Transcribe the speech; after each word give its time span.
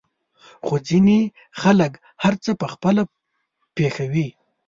خو 0.65 0.73
ځينې 0.87 1.19
خلک 1.61 1.93
هر 2.23 2.33
څه 2.43 2.51
په 2.59 2.67
خپله 2.73 3.03
پېښوي. 3.75 4.27